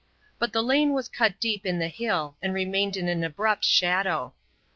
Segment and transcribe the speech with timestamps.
[0.39, 4.33] But the lane was cut deep in the hill and remained in an abrupt shadow.